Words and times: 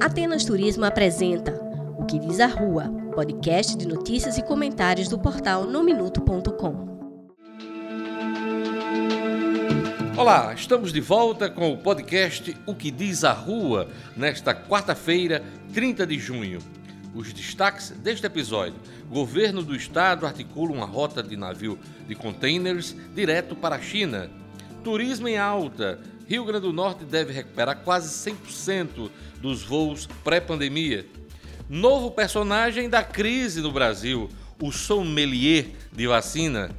Atenas 0.00 0.44
Turismo 0.44 0.84
apresenta 0.84 1.52
O 1.98 2.04
que 2.04 2.18
diz 2.18 2.40
a 2.40 2.46
Rua, 2.46 2.88
podcast 3.14 3.76
de 3.76 3.86
notícias 3.86 4.38
e 4.38 4.42
comentários 4.42 5.08
do 5.08 5.18
portal 5.18 5.64
nominuto.com. 5.64 6.94
Olá, 10.16 10.54
estamos 10.54 10.92
de 10.92 11.00
volta 11.00 11.50
com 11.50 11.72
o 11.72 11.78
podcast 11.78 12.56
O 12.66 12.74
que 12.74 12.90
diz 12.90 13.24
a 13.24 13.32
Rua, 13.32 13.88
nesta 14.16 14.54
quarta-feira, 14.54 15.42
30 15.72 16.06
de 16.06 16.18
junho. 16.18 16.58
Os 17.14 17.32
destaques 17.32 17.90
deste 17.90 18.26
episódio: 18.26 18.76
Governo 19.10 19.62
do 19.62 19.74
Estado 19.74 20.26
articula 20.26 20.72
uma 20.72 20.86
rota 20.86 21.22
de 21.22 21.36
navio 21.36 21.78
de 22.06 22.14
containers 22.14 22.96
direto 23.14 23.54
para 23.54 23.76
a 23.76 23.80
China. 23.80 24.28
Turismo 24.82 25.28
em 25.28 25.38
alta. 25.38 25.98
Rio 26.26 26.44
Grande 26.44 26.66
do 26.66 26.72
Norte 26.72 27.04
deve 27.04 27.32
recuperar 27.32 27.76
quase 27.84 28.30
100% 28.30 29.10
dos 29.40 29.62
voos 29.62 30.06
pré-pandemia. 30.22 31.06
Novo 31.68 32.10
personagem 32.10 32.88
da 32.88 33.02
crise 33.02 33.60
no 33.60 33.72
Brasil, 33.72 34.28
o 34.62 34.72
sommelier 34.72 35.72
de 35.92 36.06
vacina. 36.06 36.70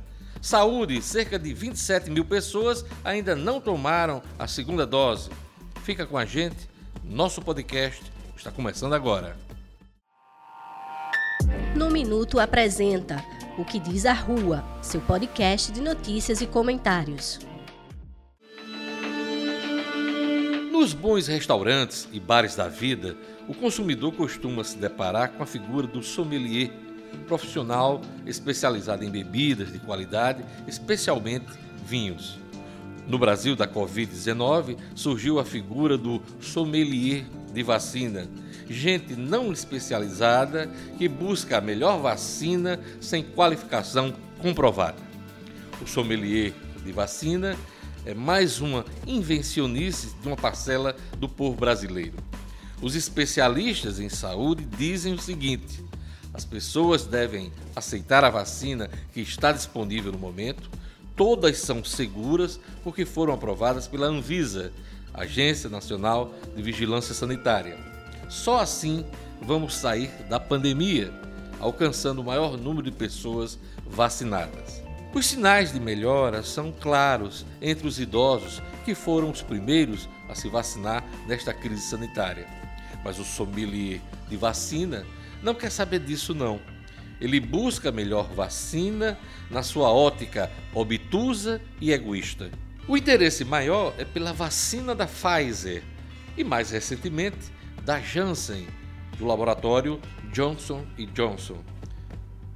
Saúde, 0.41 1.02
cerca 1.02 1.39
de 1.39 1.53
27 1.53 2.09
mil 2.09 2.26
pessoas 2.26 2.86
ainda 3.03 3.36
não 3.36 3.59
tomaram 3.59 4.22
a 4.38 4.48
segunda 4.48 4.86
dose. 4.86 5.30
Fica 5.84 6.05
com 6.05 6.17
a 6.17 6.25
gente, 6.25 6.70
nosso 7.03 7.41
podcast 7.41 8.03
está 8.36 8.52
começando 8.52 8.94
agora. 8.94 9.38
No 11.75 11.89
Minuto 11.89 12.39
apresenta 12.39 13.23
O 13.58 13.66
que 13.66 13.80
diz 13.80 14.05
a 14.05 14.14
Rua, 14.14 14.64
seu 14.81 15.02
podcast 15.02 15.72
de 15.72 15.81
notícias 15.81 16.41
e 16.41 16.48
comentários. 16.48 17.39
Nos 20.75 20.93
bons 20.93 21.25
restaurantes 21.27 22.05
e 22.11 22.20
bares 22.20 22.53
da 22.53 22.67
vida, 22.67 23.16
o 23.47 23.53
consumidor 23.53 24.11
costuma 24.11 24.61
se 24.61 24.77
deparar 24.77 25.30
com 25.31 25.41
a 25.41 25.45
figura 25.45 25.88
do 25.88 26.03
sommelier, 26.03 26.69
profissional 27.25 28.02
especializado 28.25 29.02
em 29.05 29.09
bebidas 29.09 29.72
de 29.72 29.80
qualidade, 29.80 30.44
especialmente 30.67 31.45
vinhos. 31.85 32.38
No 33.08 33.17
Brasil 33.17 33.55
da 33.55 33.66
Covid-19 33.66 34.77
surgiu 34.94 35.39
a 35.39 35.45
figura 35.45 35.97
do 35.97 36.22
sommelier 36.41 37.23
de 37.53 37.63
vacina, 37.63 38.28
gente 38.69 39.16
não 39.16 39.53
especializada 39.53 40.69
que 40.97 41.07
busca 41.07 41.57
a 41.57 41.61
melhor 41.61 42.02
vacina 42.02 42.81
sem 43.00 43.23
qualificação 43.23 44.13
comprovada. 44.39 45.02
O 45.81 45.88
sommelier 45.88 46.52
de 46.83 46.91
vacina 46.91 47.55
é 48.06 48.14
mais 48.14 48.61
uma 48.61 48.86
invencionice 49.08 50.16
de 50.22 50.28
uma 50.28 50.38
parcela 50.38 50.95
do 51.17 51.28
povo 51.28 51.58
brasileiro. 51.58 52.17
Os 52.81 52.95
especialistas 52.95 54.00
em 54.00 54.09
saúde 54.09 54.64
dizem 54.78 55.14
o 55.14 55.20
seguinte: 55.20 55.84
as 56.34 56.45
pessoas 56.45 57.06
devem 57.06 57.52
aceitar 57.75 58.23
a 58.23 58.30
vacina 58.30 58.89
que 59.14 59.22
está 59.22 59.52
disponível 59.52 60.12
no 60.12 60.20
momento, 60.20 60.70
todas 61.16 61.58
são 61.58 61.84
seguras 61.84 62.59
porque 62.84 63.06
foram 63.06 63.34
aprovadas 63.34 63.88
pela 63.88 64.08
Anvisa, 64.08 64.72
Agência 65.14 65.69
Nacional 65.69 66.34
de 66.56 66.62
Vigilância 66.62 67.14
Sanitária. 67.14 67.78
Só 68.30 68.59
assim 68.59 69.06
vamos 69.42 69.75
sair 69.75 70.09
da 70.30 70.40
pandemia, 70.40 71.12
alcançando 71.59 72.19
o 72.19 72.25
maior 72.25 72.58
número 72.58 72.90
de 72.90 72.95
pessoas 72.95 73.58
vacinadas. 73.88 74.84
Os 75.16 75.27
sinais 75.27 75.71
de 75.71 75.80
melhora 75.80 76.44
são 76.44 76.73
claros 76.73 77.45
entre 77.61 77.88
os 77.88 78.02
idosos 78.02 78.61
que 78.83 78.94
foram 78.94 79.31
os 79.31 79.41
primeiros 79.41 80.09
a 80.27 80.35
se 80.35 80.49
vacinar 80.49 81.05
nesta 81.25 81.53
crise 81.53 81.83
sanitária. 81.83 82.45
Mas 83.02 83.17
o 83.17 83.23
sommelier 83.23 84.02
de 84.27 84.35
vacina 84.35 85.05
não 85.41 85.55
quer 85.55 85.72
saber 85.72 85.99
disso 85.99 86.35
não. 86.35 86.59
Ele 87.22 87.39
busca 87.39 87.88
a 87.88 87.94
melhor 87.94 88.27
vacina 88.33 89.17
na 89.50 89.63
sua 89.63 89.90
ótica 89.90 90.51
obtusa 90.73 91.61
e 91.79 91.94
egoísta. 91.94 92.51
O 92.85 92.97
interesse 92.97 93.45
maior 93.45 93.94
é 93.97 94.03
pela 94.03 94.34
vacina 94.34 94.94
da 94.94 95.07
Pfizer 95.07 95.81
e 96.35 96.44
mais 96.44 96.72
recentemente 96.72 97.53
da 97.85 98.01
Janssen, 98.01 98.67
do 99.17 99.25
laboratório 99.25 99.97
Johnson 100.34 100.85
Johnson. 101.13 101.63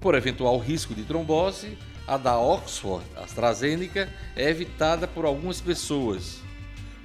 Por 0.02 0.14
eventual 0.14 0.58
risco 0.58 0.94
de 0.94 1.04
trombose, 1.04 1.78
a 2.10 2.18
da 2.18 2.40
Oxford 2.40 3.06
AstraZeneca 3.16 4.12
é 4.36 4.50
evitada 4.50 5.08
por 5.08 5.26
algumas 5.26 5.62
pessoas. 5.62 6.40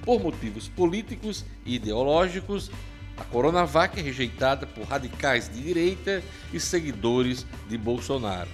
Por 0.03 0.19
motivos 0.19 0.67
políticos 0.67 1.45
e 1.63 1.75
ideológicos, 1.75 2.71
a 3.15 3.23
Coronavac 3.25 3.99
é 3.99 4.01
rejeitada 4.01 4.65
por 4.65 4.83
radicais 4.87 5.47
de 5.47 5.61
direita 5.61 6.23
e 6.51 6.59
seguidores 6.59 7.45
de 7.69 7.77
Bolsonaro. 7.77 8.49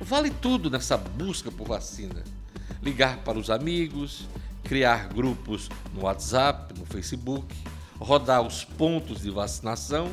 Vale 0.00 0.30
tudo 0.30 0.70
nessa 0.70 0.96
busca 0.96 1.52
por 1.52 1.68
vacina. 1.68 2.24
Ligar 2.82 3.18
para 3.18 3.38
os 3.38 3.50
amigos, 3.50 4.26
criar 4.62 5.08
grupos 5.08 5.68
no 5.92 6.04
WhatsApp, 6.04 6.72
no 6.78 6.86
Facebook, 6.86 7.54
rodar 7.98 8.40
os 8.40 8.64
pontos 8.64 9.20
de 9.20 9.30
vacinação 9.30 10.10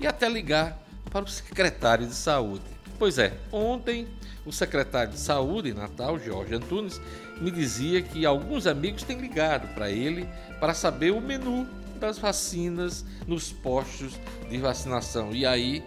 e 0.00 0.06
até 0.06 0.26
ligar 0.26 0.82
para 1.10 1.26
o 1.26 1.28
secretário 1.28 2.06
de 2.06 2.14
saúde. 2.14 2.79
Pois 3.00 3.16
é, 3.16 3.32
ontem 3.50 4.06
o 4.44 4.52
secretário 4.52 5.14
de 5.14 5.18
saúde 5.18 5.70
em 5.70 5.72
Natal, 5.72 6.18
Jorge 6.18 6.54
Antunes, 6.54 7.00
me 7.40 7.50
dizia 7.50 8.02
que 8.02 8.26
alguns 8.26 8.66
amigos 8.66 9.02
têm 9.02 9.18
ligado 9.18 9.66
para 9.74 9.90
ele 9.90 10.28
para 10.60 10.74
saber 10.74 11.10
o 11.10 11.20
menu 11.20 11.66
das 11.98 12.18
vacinas 12.18 13.02
nos 13.26 13.50
postos 13.50 14.20
de 14.50 14.58
vacinação 14.58 15.32
e 15.32 15.46
aí 15.46 15.82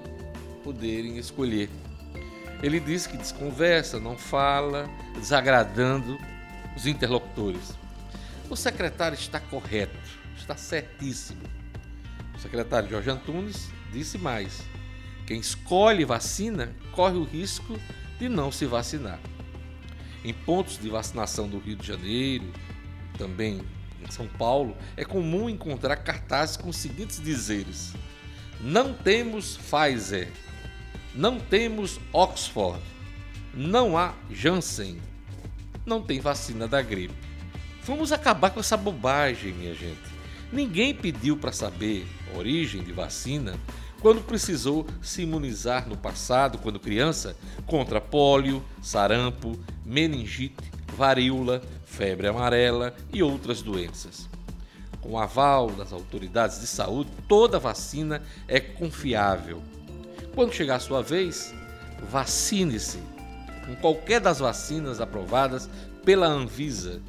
poderem 0.64 1.20
escolher. 1.20 1.70
Ele 2.64 2.80
disse 2.80 3.08
que 3.08 3.18
desconversa, 3.18 4.00
não 4.00 4.18
fala, 4.18 4.90
desagradando 5.14 6.18
os 6.76 6.88
interlocutores. 6.88 7.74
O 8.50 8.56
secretário 8.56 9.16
está 9.16 9.40
correto 9.40 10.24
está 10.36 10.56
certíssimo. 10.56 11.42
O 12.36 12.40
secretário 12.40 12.90
Jorge 12.90 13.10
Antunes 13.10 13.70
disse 13.92 14.18
mais: 14.18 14.62
quem 15.26 15.40
escolhe 15.40 16.04
vacina 16.04 16.76
corre 16.92 17.18
o 17.18 17.24
risco 17.24 17.80
de 18.20 18.28
não 18.28 18.52
se 18.52 18.66
vacinar. 18.66 19.20
Em 20.24 20.34
pontos 20.34 20.78
de 20.78 20.90
vacinação 20.90 21.48
do 21.48 21.60
Rio 21.60 21.76
de 21.76 21.88
Janeiro, 21.88 22.46
também 23.18 23.62
em 24.02 24.12
São 24.12 24.28
Paulo, 24.28 24.76
é 24.98 25.06
comum 25.06 25.50
encontrar 25.50 25.98
cartazes 25.98 26.58
com 26.58 26.70
os 26.70 26.78
seguintes 26.78 27.22
dizeres: 27.22 27.94
Não 28.60 28.94
temos 28.94 29.58
Pfizer, 29.58 30.30
não 31.16 31.40
temos 31.40 32.00
Oxford, 32.12 32.82
não 33.54 33.98
há 33.98 34.14
Janssen, 34.32 35.00
não 35.86 36.02
tem 36.02 36.20
vacina 36.20 36.68
da 36.68 36.82
gripe. 36.82 37.14
Vamos 37.86 38.12
acabar 38.12 38.50
com 38.50 38.60
essa 38.60 38.78
bobagem, 38.78 39.54
minha 39.54 39.74
gente. 39.74 40.14
Ninguém 40.52 40.94
pediu 40.94 41.36
para 41.36 41.52
saber 41.52 42.08
origem 42.36 42.84
de 42.84 42.92
vacina 42.92 43.60
quando 44.04 44.22
precisou 44.22 44.86
se 45.02 45.22
imunizar 45.22 45.88
no 45.88 45.96
passado, 45.96 46.58
quando 46.58 46.78
criança, 46.78 47.38
contra 47.66 48.02
pólio, 48.02 48.62
sarampo, 48.82 49.58
meningite, 49.86 50.58
varíola, 50.94 51.62
febre 51.86 52.28
amarela 52.28 52.94
e 53.14 53.24
outras 53.24 53.62
doenças. 53.62 54.28
Com 55.00 55.12
o 55.12 55.18
aval 55.18 55.72
das 55.72 55.94
autoridades 55.94 56.60
de 56.60 56.68
saúde, 56.68 57.12
toda 57.30 57.58
vacina 57.58 58.22
é 58.46 58.60
confiável. 58.60 59.62
Quando 60.36 60.54
chegar 60.54 60.76
a 60.76 60.82
sua 60.82 61.02
vez, 61.02 61.54
vacine-se 62.12 63.00
com 63.66 63.74
qualquer 63.78 64.20
das 64.20 64.40
vacinas 64.40 65.00
aprovadas 65.00 65.70
pela 66.04 66.28
Anvisa, 66.28 67.02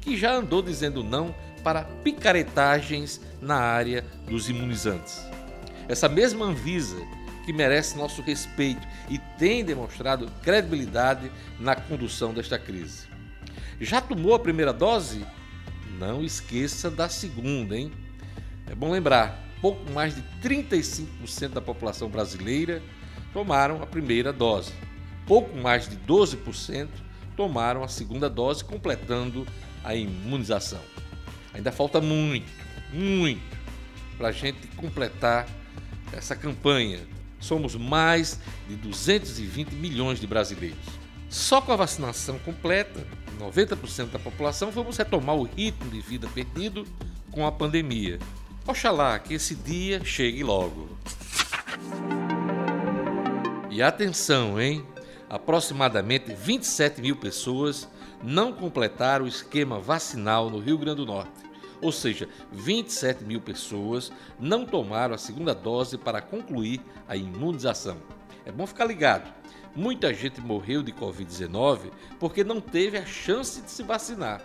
que 0.00 0.16
já 0.16 0.34
andou 0.34 0.60
dizendo 0.60 1.04
não 1.04 1.32
para 1.62 1.84
picaretagens 2.02 3.20
na 3.40 3.58
área 3.58 4.04
dos 4.26 4.48
imunizantes. 4.48 5.31
Essa 5.92 6.08
mesma 6.08 6.46
Anvisa, 6.46 6.96
que 7.44 7.52
merece 7.52 7.98
nosso 7.98 8.22
respeito 8.22 8.80
e 9.10 9.18
tem 9.18 9.62
demonstrado 9.62 10.26
credibilidade 10.42 11.30
na 11.60 11.76
condução 11.76 12.32
desta 12.32 12.58
crise. 12.58 13.06
Já 13.78 14.00
tomou 14.00 14.34
a 14.34 14.38
primeira 14.38 14.72
dose? 14.72 15.22
Não 15.98 16.24
esqueça 16.24 16.90
da 16.90 17.10
segunda, 17.10 17.76
hein? 17.76 17.92
É 18.70 18.74
bom 18.74 18.90
lembrar, 18.90 19.38
pouco 19.60 19.92
mais 19.92 20.14
de 20.14 20.22
35% 20.42 21.48
da 21.50 21.60
população 21.60 22.08
brasileira 22.08 22.82
tomaram 23.34 23.82
a 23.82 23.86
primeira 23.86 24.32
dose. 24.32 24.72
Pouco 25.26 25.54
mais 25.58 25.86
de 25.90 25.96
12% 25.98 26.88
tomaram 27.36 27.84
a 27.84 27.88
segunda 27.88 28.30
dose, 28.30 28.64
completando 28.64 29.46
a 29.84 29.94
imunização. 29.94 30.80
Ainda 31.52 31.70
falta 31.70 32.00
muito, 32.00 32.50
muito 32.94 33.42
para 34.16 34.28
a 34.28 34.32
gente 34.32 34.66
completar 34.68 35.46
essa 36.16 36.36
campanha. 36.36 37.00
Somos 37.40 37.74
mais 37.74 38.38
de 38.68 38.76
220 38.76 39.72
milhões 39.72 40.20
de 40.20 40.26
brasileiros. 40.26 40.78
Só 41.28 41.60
com 41.60 41.72
a 41.72 41.76
vacinação 41.76 42.38
completa, 42.40 43.04
90% 43.40 44.10
da 44.10 44.18
população, 44.18 44.70
vamos 44.70 44.96
retomar 44.96 45.34
o 45.34 45.44
ritmo 45.44 45.90
de 45.90 46.00
vida 46.00 46.28
perdido 46.28 46.86
com 47.30 47.46
a 47.46 47.50
pandemia. 47.50 48.18
Oxalá 48.66 49.18
que 49.18 49.34
esse 49.34 49.54
dia 49.54 50.04
chegue 50.04 50.44
logo. 50.44 50.88
E 53.70 53.82
atenção, 53.82 54.60
hein? 54.60 54.86
Aproximadamente 55.28 56.34
27 56.34 57.00
mil 57.00 57.16
pessoas 57.16 57.88
não 58.22 58.52
completaram 58.52 59.24
o 59.24 59.28
esquema 59.28 59.80
vacinal 59.80 60.50
no 60.50 60.58
Rio 60.58 60.76
Grande 60.76 60.98
do 60.98 61.06
Norte. 61.06 61.32
Ou 61.82 61.90
seja, 61.90 62.28
27 62.52 63.24
mil 63.24 63.40
pessoas 63.40 64.12
não 64.38 64.64
tomaram 64.64 65.14
a 65.14 65.18
segunda 65.18 65.52
dose 65.52 65.98
para 65.98 66.22
concluir 66.22 66.80
a 67.08 67.16
imunização. 67.16 67.98
É 68.46 68.52
bom 68.52 68.66
ficar 68.66 68.84
ligado. 68.84 69.32
Muita 69.74 70.14
gente 70.14 70.40
morreu 70.40 70.82
de 70.82 70.92
Covid-19 70.92 71.90
porque 72.20 72.44
não 72.44 72.60
teve 72.60 72.98
a 72.98 73.04
chance 73.04 73.60
de 73.60 73.70
se 73.70 73.82
vacinar. 73.82 74.40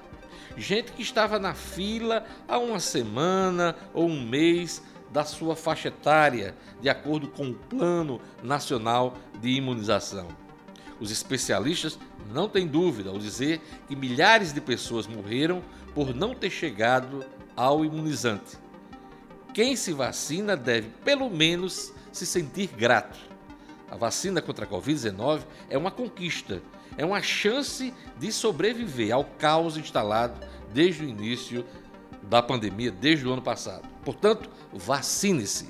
Gente 0.58 0.92
que 0.92 1.04
estava 1.04 1.38
na 1.38 1.54
fila 1.54 2.26
há 2.48 2.58
uma 2.58 2.80
semana 2.80 3.76
ou 3.94 4.08
um 4.08 4.20
mês 4.20 4.82
da 5.12 5.24
sua 5.24 5.56
faixa 5.56 5.90
etária, 5.90 6.56
de 6.82 6.90
acordo 6.90 7.28
com 7.28 7.50
o 7.50 7.54
Plano 7.54 8.20
Nacional 8.42 9.14
de 9.40 9.50
Imunização. 9.50 10.28
Os 11.00 11.12
especialistas 11.12 11.98
não 12.32 12.50
têm 12.50 12.68
dúvida 12.68 13.10
ao 13.10 13.18
dizer 13.18 13.62
que 13.88 13.96
milhares 13.96 14.52
de 14.52 14.62
pessoas 14.62 15.08
morreram 15.08 15.62
por 15.94 16.14
não 16.14 16.34
ter 16.34 16.50
chegado 16.50 17.26
ao 17.56 17.86
imunizante. 17.86 18.58
Quem 19.54 19.76
se 19.76 19.94
vacina 19.94 20.56
deve, 20.56 20.90
pelo 21.04 21.30
menos, 21.30 21.94
se 22.12 22.26
sentir 22.26 22.68
grato. 22.68 23.18
A 23.90 23.96
vacina 23.96 24.42
contra 24.42 24.66
a 24.66 24.68
Covid-19 24.68 25.42
é 25.70 25.78
uma 25.78 25.90
conquista, 25.90 26.62
é 26.98 27.06
uma 27.06 27.22
chance 27.22 27.94
de 28.20 28.32
sobreviver 28.32 29.14
ao 29.14 29.24
caos 29.24 29.78
instalado 29.78 30.40
desde 30.74 31.06
o 31.06 31.10
início 31.10 31.66
da 32.24 32.42
pandemia, 32.42 32.92
desde 32.92 33.26
o 33.28 33.32
ano 33.32 33.42
passado. 33.42 33.88
Portanto, 34.04 34.50
vacine-se. 34.74 35.70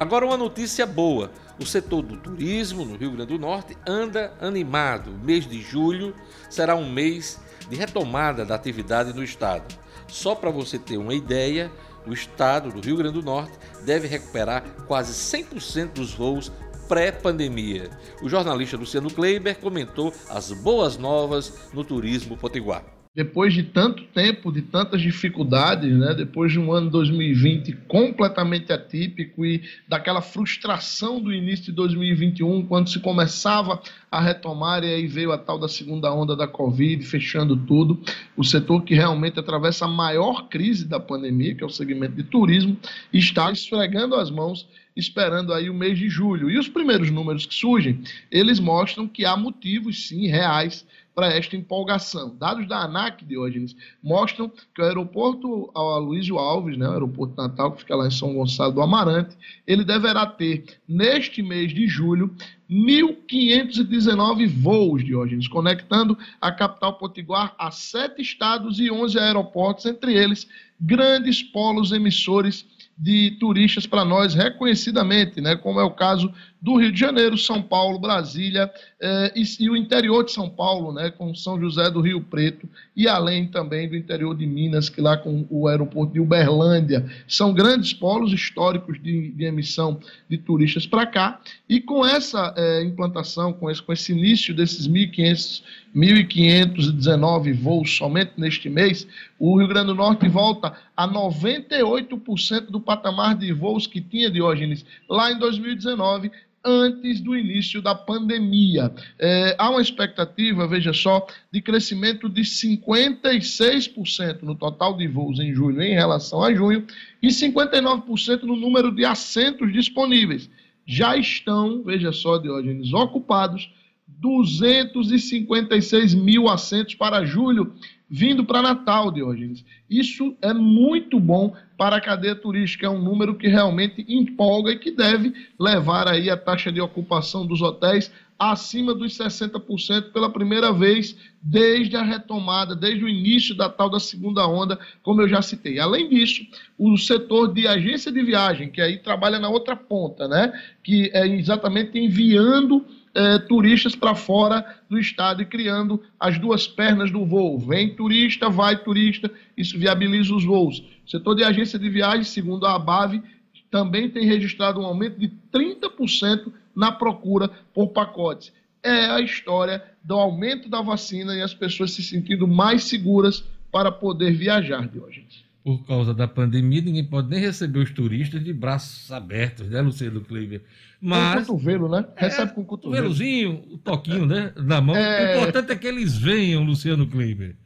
Agora, 0.00 0.26
uma 0.26 0.36
notícia 0.36 0.86
boa 0.86 1.30
o 1.60 1.66
setor 1.66 2.02
do 2.02 2.16
turismo 2.16 2.84
no 2.84 2.96
Rio 2.96 3.12
Grande 3.12 3.32
do 3.32 3.38
Norte 3.38 3.76
anda 3.86 4.32
animado. 4.40 5.10
O 5.10 5.24
mês 5.24 5.46
de 5.46 5.60
julho 5.60 6.14
será 6.50 6.74
um 6.74 6.90
mês 6.90 7.40
de 7.68 7.76
retomada 7.76 8.44
da 8.44 8.54
atividade 8.54 9.12
no 9.12 9.22
estado. 9.22 9.74
Só 10.08 10.34
para 10.34 10.50
você 10.50 10.78
ter 10.78 10.96
uma 10.96 11.14
ideia, 11.14 11.70
o 12.06 12.12
estado 12.12 12.70
do 12.70 12.80
Rio 12.80 12.96
Grande 12.96 13.20
do 13.20 13.24
Norte 13.24 13.52
deve 13.84 14.06
recuperar 14.06 14.62
quase 14.86 15.12
100% 15.12 15.92
dos 15.92 16.12
voos 16.12 16.52
pré-pandemia. 16.88 17.90
O 18.22 18.28
jornalista 18.28 18.76
Luciano 18.76 19.10
Kleiber 19.10 19.58
comentou 19.58 20.12
as 20.28 20.52
boas 20.52 20.98
novas 20.98 21.52
no 21.72 21.82
turismo 21.82 22.36
potiguar 22.36 22.93
depois 23.14 23.54
de 23.54 23.62
tanto 23.62 24.02
tempo, 24.06 24.50
de 24.50 24.60
tantas 24.60 25.00
dificuldades, 25.00 25.96
né, 25.96 26.14
depois 26.14 26.50
de 26.50 26.58
um 26.58 26.72
ano 26.72 26.90
2020 26.90 27.72
completamente 27.86 28.72
atípico 28.72 29.46
e 29.46 29.62
daquela 29.86 30.20
frustração 30.20 31.20
do 31.20 31.32
início 31.32 31.66
de 31.66 31.72
2021, 31.72 32.66
quando 32.66 32.90
se 32.90 32.98
começava 32.98 33.80
a 34.10 34.20
retomar 34.20 34.82
e 34.82 34.92
aí 34.92 35.06
veio 35.06 35.30
a 35.30 35.38
tal 35.38 35.60
da 35.60 35.68
segunda 35.68 36.12
onda 36.12 36.34
da 36.34 36.48
Covid, 36.48 37.04
fechando 37.06 37.56
tudo, 37.56 38.02
o 38.36 38.42
setor 38.42 38.82
que 38.82 38.94
realmente 38.94 39.38
atravessa 39.38 39.84
a 39.84 39.88
maior 39.88 40.48
crise 40.48 40.84
da 40.84 40.98
pandemia, 40.98 41.54
que 41.54 41.62
é 41.62 41.66
o 41.66 41.70
segmento 41.70 42.16
de 42.16 42.24
turismo, 42.24 42.76
está 43.12 43.52
esfregando 43.52 44.16
as 44.16 44.28
mãos 44.28 44.66
esperando 44.96 45.52
aí 45.52 45.68
o 45.68 45.74
mês 45.74 45.98
de 45.98 46.08
julho. 46.08 46.48
E 46.48 46.56
os 46.56 46.68
primeiros 46.68 47.10
números 47.10 47.46
que 47.46 47.54
surgem, 47.54 48.02
eles 48.30 48.60
mostram 48.60 49.08
que 49.08 49.24
há 49.24 49.36
motivos 49.36 50.06
sim 50.06 50.28
reais 50.28 50.86
para 51.14 51.28
esta 51.28 51.56
empolgação. 51.56 52.34
Dados 52.36 52.66
da 52.66 52.82
ANAC, 52.82 53.24
Diógenes, 53.24 53.76
mostram 54.02 54.50
que 54.74 54.82
o 54.82 54.84
aeroporto 54.84 55.70
Aloysio 55.74 56.38
Alves, 56.38 56.76
né, 56.76 56.88
o 56.88 56.92
aeroporto 56.92 57.36
Natal, 57.36 57.72
que 57.72 57.80
fica 57.80 57.94
lá 57.94 58.06
em 58.06 58.10
São 58.10 58.34
Gonçalo 58.34 58.72
do 58.72 58.82
Amarante, 58.82 59.36
ele 59.66 59.84
deverá 59.84 60.26
ter, 60.26 60.64
neste 60.88 61.42
mês 61.42 61.72
de 61.72 61.86
julho, 61.86 62.34
1.519 62.68 64.48
voos, 64.48 65.04
Diógenes, 65.04 65.46
conectando 65.46 66.18
a 66.40 66.50
capital 66.50 66.94
potiguar 66.94 67.54
a 67.58 67.70
sete 67.70 68.20
estados 68.20 68.80
e 68.80 68.90
11 68.90 69.18
aeroportos, 69.18 69.86
entre 69.86 70.14
eles 70.14 70.48
grandes 70.80 71.42
polos 71.42 71.92
emissores 71.92 72.66
de 72.96 73.32
turistas 73.40 73.86
para 73.86 74.04
nós 74.04 74.34
reconhecidamente, 74.34 75.40
né, 75.40 75.56
como 75.56 75.80
é 75.80 75.84
o 75.84 75.90
caso 75.90 76.32
do 76.64 76.76
Rio 76.78 76.90
de 76.90 76.98
Janeiro, 76.98 77.36
São 77.36 77.60
Paulo, 77.60 77.98
Brasília 77.98 78.72
eh, 78.98 79.32
e, 79.36 79.44
e, 79.60 79.68
o 79.68 79.76
interior 79.76 80.24
de 80.24 80.32
São 80.32 80.48
Paulo, 80.48 80.94
né, 80.94 81.10
com 81.10 81.34
São 81.34 81.60
José 81.60 81.90
do 81.90 82.00
Rio 82.00 82.22
Preto 82.22 82.66
e 82.96 83.06
além 83.06 83.46
também 83.46 83.86
do 83.86 83.94
interior 83.94 84.34
de 84.34 84.46
Minas, 84.46 84.88
que 84.88 84.98
lá 84.98 85.14
com 85.18 85.46
o 85.50 85.68
aeroporto 85.68 86.14
de 86.14 86.20
Uberlândia. 86.20 87.04
São 87.28 87.52
grandes 87.52 87.92
polos 87.92 88.32
históricos 88.32 88.98
de, 89.02 89.30
de 89.32 89.44
emissão 89.44 90.00
de 90.26 90.38
turistas 90.38 90.86
para 90.86 91.04
cá 91.04 91.38
e 91.68 91.82
com 91.82 92.04
essa 92.06 92.54
eh, 92.56 92.82
implantação, 92.82 93.52
com 93.52 93.70
esse, 93.70 93.82
com 93.82 93.92
esse 93.92 94.12
início 94.12 94.54
desses 94.54 94.88
1.500 94.88 95.62
1.519 95.94 97.54
voos 97.54 97.96
somente 97.96 98.32
neste 98.36 98.68
mês, 98.68 99.06
o 99.38 99.56
Rio 99.56 99.68
Grande 99.68 99.88
do 99.88 99.94
Norte 99.94 100.28
volta 100.28 100.74
a 100.96 101.06
98% 101.06 102.66
do 102.66 102.80
patamar 102.80 103.36
de 103.36 103.52
voos 103.52 103.86
que 103.86 104.00
tinha 104.00 104.28
Diógenes 104.28 104.84
lá 105.08 105.30
em 105.30 105.38
2019, 105.38 106.32
antes 106.64 107.20
do 107.20 107.36
início 107.36 107.82
da 107.82 107.94
pandemia. 107.94 108.92
É, 109.18 109.54
há 109.58 109.70
uma 109.70 109.82
expectativa, 109.82 110.66
veja 110.66 110.92
só, 110.92 111.26
de 111.52 111.60
crescimento 111.60 112.28
de 112.28 112.42
56% 112.42 114.42
no 114.42 114.54
total 114.54 114.96
de 114.96 115.06
voos 115.06 115.38
em 115.38 115.54
julho 115.54 115.82
em 115.82 115.94
relação 115.94 116.42
a 116.42 116.54
junho 116.54 116.86
e 117.22 117.28
59% 117.28 118.42
no 118.42 118.56
número 118.56 118.94
de 118.94 119.04
assentos 119.04 119.72
disponíveis. 119.72 120.48
Já 120.86 121.16
estão, 121.16 121.82
veja 121.82 122.12
só, 122.12 122.38
Diógenes, 122.38 122.92
ocupados 122.92 123.70
256 124.06 126.14
mil 126.14 126.48
assentos 126.48 126.94
para 126.94 127.24
julho, 127.24 127.74
vindo 128.08 128.44
para 128.44 128.62
Natal, 128.62 129.10
Diógenes. 129.10 129.64
Isso 129.88 130.36
é 130.40 130.52
muito 130.52 131.18
bom 131.18 131.54
para 131.76 131.96
a 131.96 132.00
cadeia 132.00 132.34
turística, 132.34 132.86
é 132.86 132.90
um 132.90 133.02
número 133.02 133.34
que 133.34 133.48
realmente 133.48 134.04
empolga 134.08 134.72
e 134.72 134.78
que 134.78 134.90
deve 134.90 135.32
levar 135.58 136.06
aí 136.06 136.30
a 136.30 136.36
taxa 136.36 136.70
de 136.70 136.80
ocupação 136.80 137.46
dos 137.46 137.60
hotéis 137.60 138.10
acima 138.38 138.94
dos 138.94 139.16
60% 139.16 140.12
pela 140.12 140.30
primeira 140.30 140.72
vez 140.72 141.16
desde 141.40 141.96
a 141.96 142.02
retomada, 142.02 142.74
desde 142.74 143.04
o 143.04 143.08
início 143.08 143.54
da 143.54 143.68
tal 143.68 143.88
da 143.88 144.00
segunda 144.00 144.46
onda, 144.46 144.78
como 145.02 145.22
eu 145.22 145.28
já 145.28 145.40
citei. 145.40 145.78
Além 145.78 146.08
disso, 146.08 146.44
o 146.78 146.96
setor 146.96 147.52
de 147.52 147.66
agência 147.66 148.10
de 148.10 148.22
viagem, 148.22 148.70
que 148.70 148.80
aí 148.80 148.98
trabalha 148.98 149.38
na 149.38 149.48
outra 149.48 149.76
ponta, 149.76 150.26
né, 150.26 150.52
que 150.82 151.10
é 151.14 151.26
exatamente 151.26 151.98
enviando 151.98 152.84
é, 153.14 153.38
turistas 153.38 153.94
para 153.94 154.14
fora 154.14 154.76
do 154.90 154.98
estado 154.98 155.40
e 155.40 155.46
criando 155.46 156.02
as 156.18 156.38
duas 156.38 156.66
pernas 156.66 157.10
do 157.10 157.24
voo. 157.24 157.58
Vem 157.58 157.94
turista, 157.94 158.50
vai 158.50 158.76
turista, 158.82 159.30
isso 159.56 159.78
viabiliza 159.78 160.34
os 160.34 160.44
voos. 160.44 160.80
O 161.06 161.10
setor 161.10 161.34
de 161.36 161.44
agência 161.44 161.78
de 161.78 161.88
viagem, 161.88 162.24
segundo 162.24 162.66
a 162.66 162.74
ABAV, 162.74 163.22
também 163.70 164.10
tem 164.10 164.26
registrado 164.26 164.80
um 164.80 164.84
aumento 164.84 165.18
de 165.18 165.32
30% 165.52 166.52
na 166.74 166.92
procura 166.92 167.48
por 167.72 167.88
pacotes. 167.88 168.52
É 168.82 169.06
a 169.06 169.20
história 169.20 169.82
do 170.02 170.14
aumento 170.14 170.68
da 170.68 170.80
vacina 170.82 171.34
e 171.34 171.40
as 171.40 171.54
pessoas 171.54 171.92
se 171.92 172.02
sentindo 172.02 172.46
mais 172.46 172.84
seguras 172.84 173.44
para 173.72 173.90
poder 173.90 174.32
viajar, 174.32 174.86
de 174.86 174.98
hoje 174.98 175.24
por 175.64 175.86
causa 175.86 176.12
da 176.12 176.28
pandemia, 176.28 176.82
ninguém 176.82 177.02
pode 177.02 177.30
nem 177.30 177.40
receber 177.40 177.78
os 177.78 177.90
turistas 177.90 178.44
de 178.44 178.52
braços 178.52 179.10
abertos, 179.10 179.66
né, 179.70 179.80
Luciano 179.80 180.20
Kleiber? 180.20 180.62
Mas. 181.00 181.46
Com 181.46 181.54
cotovelo, 181.54 181.88
né? 181.88 182.04
É, 182.16 182.26
Recebe 182.26 182.52
com 182.52 182.64
cotovelo. 182.64 183.08
Cotovelozinho, 183.08 183.64
o 183.72 183.78
toquinho, 183.78 184.26
né? 184.26 184.52
Na 184.56 184.82
mão. 184.82 184.94
É... 184.94 185.36
O 185.36 185.38
importante 185.38 185.72
é 185.72 185.76
que 185.76 185.86
eles 185.86 186.18
venham, 186.18 186.62
Luciano 186.64 187.06
Kleiber. 187.06 187.56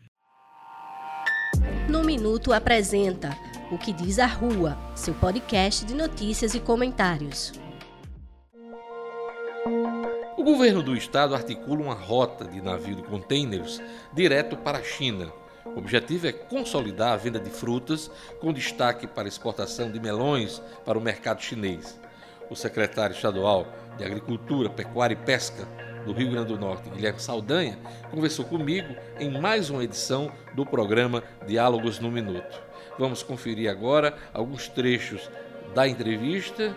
No 1.88 2.04
Minuto 2.04 2.52
apresenta 2.52 3.36
O 3.72 3.76
que 3.76 3.92
Diz 3.92 4.20
a 4.20 4.26
Rua, 4.26 4.78
seu 4.94 5.14
podcast 5.14 5.84
de 5.84 5.94
notícias 5.94 6.54
e 6.54 6.60
comentários. 6.60 7.52
O 10.36 10.44
governo 10.44 10.84
do 10.84 10.96
estado 10.96 11.34
articula 11.34 11.82
uma 11.82 11.94
rota 11.94 12.44
de 12.44 12.62
navio 12.62 12.94
de 12.94 13.02
contêineres 13.02 13.82
direto 14.14 14.56
para 14.56 14.78
a 14.78 14.82
China 14.84 15.32
o 15.74 15.78
objetivo 15.78 16.26
é 16.26 16.32
consolidar 16.32 17.12
a 17.12 17.16
venda 17.16 17.38
de 17.38 17.50
frutas, 17.50 18.10
com 18.40 18.52
destaque 18.52 19.06
para 19.06 19.24
a 19.24 19.28
exportação 19.28 19.90
de 19.90 20.00
melões 20.00 20.62
para 20.84 20.98
o 20.98 21.00
mercado 21.00 21.42
chinês. 21.42 21.98
O 22.50 22.56
secretário 22.56 23.14
estadual 23.14 23.66
de 23.96 24.04
Agricultura, 24.04 24.70
Pecuária 24.70 25.14
e 25.14 25.24
Pesca 25.24 25.68
do 26.04 26.12
Rio 26.12 26.30
Grande 26.30 26.48
do 26.48 26.58
Norte, 26.58 26.88
Guilherme 26.88 27.20
Saldanha, 27.20 27.78
conversou 28.10 28.44
comigo 28.44 28.94
em 29.20 29.38
mais 29.38 29.68
uma 29.68 29.84
edição 29.84 30.32
do 30.54 30.64
programa 30.64 31.22
Diálogos 31.46 31.98
no 31.98 32.10
Minuto. 32.10 32.62
Vamos 32.98 33.22
conferir 33.22 33.70
agora 33.70 34.16
alguns 34.32 34.68
trechos 34.68 35.30
da 35.74 35.86
entrevista, 35.86 36.74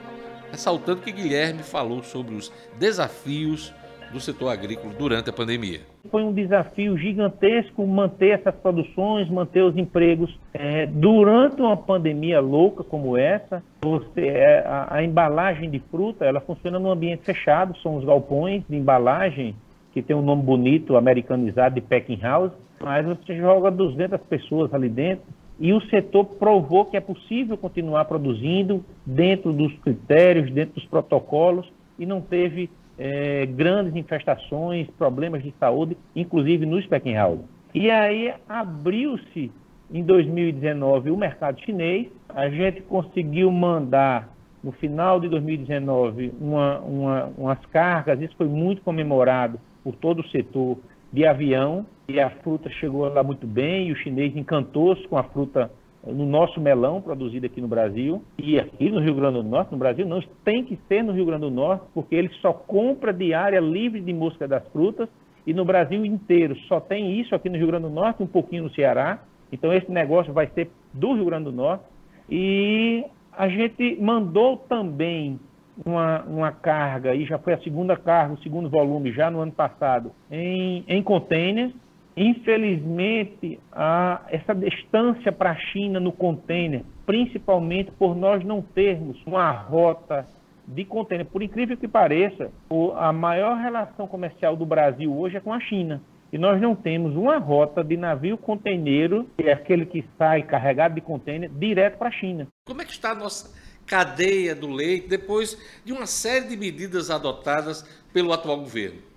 ressaltando 0.52 1.02
que 1.02 1.12
Guilherme 1.12 1.64
falou 1.64 2.04
sobre 2.04 2.36
os 2.36 2.52
desafios 2.78 3.74
do 4.12 4.20
setor 4.20 4.50
agrícola 4.50 4.94
durante 4.98 5.30
a 5.30 5.34
pandemia. 5.34 5.82
Foi 6.10 6.24
um 6.24 6.34
desafio 6.34 6.98
gigantesco 6.98 7.86
manter 7.86 8.40
essas 8.40 8.56
produções, 8.56 9.30
manter 9.30 9.64
os 9.64 9.78
empregos. 9.78 10.38
É, 10.54 10.86
durante 10.86 11.62
uma 11.62 11.78
pandemia 11.78 12.40
louca 12.40 12.84
como 12.84 13.18
essa, 13.18 13.64
você, 13.82 14.28
é, 14.28 14.60
a, 14.66 14.96
a 14.96 15.04
embalagem 15.04 15.70
de 15.70 15.80
fruta 15.92 16.26
ela 16.26 16.42
funciona 16.42 16.78
num 16.78 16.92
ambiente 16.92 17.24
fechado, 17.24 17.78
são 17.80 17.96
os 17.98 18.06
galpões 18.06 18.64
de 18.70 18.76
embalagem 18.76 19.56
que 19.94 20.02
tem 20.02 20.16
um 20.16 20.22
nome 20.22 20.44
bonito, 20.44 20.96
americanizado 20.96 21.76
de 21.76 21.82
packing 21.82 22.20
house, 22.22 22.54
mas 22.80 23.06
você 23.06 23.36
joga 23.36 23.70
200 23.70 24.20
pessoas 24.22 24.74
ali 24.74 24.90
dentro 24.90 25.26
e 25.60 25.74
o 25.74 25.82
setor 25.90 26.26
provou 26.26 26.86
que 26.86 26.98
é 26.98 27.00
possível 27.00 27.56
continuar 27.56 28.06
produzindo 28.06 28.84
dentro 29.06 29.54
dos 29.54 29.72
critérios, 29.80 30.52
dentro 30.52 30.76
dos 30.76 30.86
protocolos 30.86 31.72
e 32.00 32.06
não 32.06 32.20
teve 32.20 32.70
é, 33.04 33.48
grandes 33.48 33.96
infestações, 33.96 34.88
problemas 34.92 35.42
de 35.42 35.52
saúde, 35.60 35.98
inclusive 36.16 36.68
nos 36.68 36.86
packing 36.86 37.16
house. 37.16 37.40
E 37.74 37.90
aí 37.90 38.32
abriu-se 38.48 39.52
em 39.92 40.04
2019 40.04 41.10
o 41.10 41.18
mercado 41.18 41.60
chinês, 41.62 42.08
a 42.30 42.48
gente 42.48 42.82
conseguiu 42.84 43.52
mandar 43.52 44.30
no 44.64 44.72
final 44.72 45.20
de 45.20 45.28
2019 45.30 46.32
uma, 46.40 46.80
uma, 46.80 47.26
umas 47.36 47.66
cargas, 47.66 48.22
isso 48.22 48.36
foi 48.38 48.48
muito 48.48 48.84
comemorado 48.84 49.60
por 49.84 49.96
todo 49.96 50.20
o 50.20 50.28
setor 50.30 50.78
de 51.12 51.26
avião, 51.26 51.84
e 52.08 52.20
a 52.20 52.30
fruta 52.30 52.70
chegou 52.70 53.12
lá 53.12 53.24
muito 53.24 53.48
bem, 53.48 53.88
e 53.88 53.92
o 53.92 53.96
chinês 53.96 54.36
encantou-se 54.36 55.08
com 55.08 55.18
a 55.18 55.24
fruta 55.24 55.72
no 56.06 56.26
nosso 56.26 56.60
melão 56.60 57.02
produzido 57.02 57.46
aqui 57.46 57.62
no 57.62 57.68
Brasil, 57.68 58.24
e 58.38 58.60
aqui 58.60 58.90
no 58.90 59.00
Rio 59.00 59.16
Grande 59.16 59.42
do 59.42 59.44
Norte, 59.44 59.72
no 59.72 59.78
Brasil 59.78 60.06
não, 60.06 60.22
tem 60.44 60.64
que 60.64 60.78
ser 60.88 61.04
no 61.04 61.12
Rio 61.12 61.26
Grande 61.26 61.42
do 61.42 61.52
Norte, 61.52 61.86
porque 61.94 62.16
ele 62.16 62.30
só 62.42 62.52
compra 62.52 63.14
de 63.14 63.34
área 63.34 63.60
livre 63.60 64.02
de 64.02 64.14
mosca 64.14 64.48
das 64.48 64.68
frutas, 64.70 65.08
e 65.46 65.54
no 65.54 65.66
Brasil 65.66 66.06
inteiro. 66.06 66.56
Só 66.68 66.80
tem 66.80 67.20
isso 67.20 67.34
aqui 67.34 67.50
no 67.50 67.58
Rio 67.58 67.68
Grande 67.68 67.88
do 67.88 67.94
Norte, 67.94 68.22
um 68.22 68.28
pouquinho 68.28 68.64
no 68.64 68.72
Ceará, 68.72 69.20
então 69.52 69.72
esse 69.74 69.92
negócio 69.92 70.34
vai 70.34 70.48
ser 70.48 70.70
do 70.94 71.14
Rio 71.14 71.26
Grande 71.26 71.46
do 71.46 71.52
Norte, 71.52 71.84
e 72.30 73.04
a 73.32 73.48
gente 73.48 73.98
mandou 74.02 74.58
também 74.58 75.40
uma, 75.86 76.24
uma 76.24 76.52
carga, 76.52 77.14
e 77.14 77.26
já 77.26 77.38
foi 77.38 77.54
a 77.54 77.60
segunda 77.60 77.96
carga, 77.96 78.34
o 78.34 78.42
segundo 78.42 78.70
volume, 78.70 79.12
já 79.12 79.30
no 79.30 79.40
ano 79.40 79.52
passado, 79.52 80.12
em, 80.32 80.84
em 80.88 81.02
container. 81.04 81.72
Infelizmente, 82.16 83.60
a, 83.72 84.22
essa 84.30 84.54
distância 84.54 85.32
para 85.32 85.52
a 85.52 85.56
China 85.56 86.00
no 86.00 86.12
container, 86.12 86.84
principalmente 87.06 87.92
por 87.92 88.16
nós 88.16 88.44
não 88.44 88.62
termos 88.62 89.18
uma 89.26 89.52
rota 89.52 90.28
de 90.68 90.86
container, 90.86 91.26
por 91.26 91.42
incrível 91.42 91.78
que 91.78 91.88
pareça, 91.88 92.52
a 92.96 93.12
maior 93.12 93.58
relação 93.58 94.08
comercial 94.08 94.56
do 94.56 94.66
Brasil 94.66 95.14
hoje 95.18 95.38
é 95.38 95.40
com 95.40 95.54
a 95.54 95.60
China. 95.60 96.02
E 96.32 96.38
nós 96.38 96.62
não 96.62 96.74
temos 96.76 97.14
uma 97.16 97.38
rota 97.38 97.84
de 97.84 97.98
navio 97.98 98.38
conteneiro, 98.38 99.28
que 99.38 99.50
é 99.50 99.54
aquele 99.54 99.86
que 99.86 100.06
sai 100.18 100.44
carregado 100.44 100.96
de 100.96 101.02
container, 101.02 101.50
direto 101.50 101.98
para 101.98 102.08
a 102.08 102.12
China. 102.12 102.48
Como 102.66 102.82
é 102.82 102.86
que 102.86 102.92
está 102.92 103.12
a 103.12 103.16
nossa 103.16 103.54
cadeia 103.86 104.56
do 104.56 104.70
leite 104.70 105.10
depois 105.10 105.58
de 105.84 105.92
uma 105.92 106.06
série 106.06 106.48
de 106.48 106.56
medidas 106.56 107.10
adotadas 107.10 107.84
pelo 108.14 108.32
atual 108.32 108.60
governo? 108.60 109.11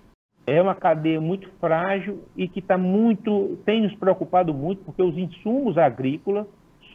É 0.47 0.61
uma 0.61 0.75
cadeia 0.75 1.19
muito 1.19 1.49
frágil 1.59 2.23
e 2.35 2.47
que 2.47 2.59
está 2.59 2.77
muito, 2.77 3.57
tem 3.65 3.81
nos 3.81 3.95
preocupado 3.95 4.53
muito, 4.53 4.83
porque 4.83 5.01
os 5.01 5.17
insumos 5.17 5.77
agrícolas 5.77 6.45